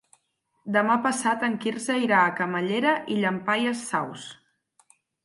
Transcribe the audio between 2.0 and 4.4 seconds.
irà a Camallera i Llampaies Saus.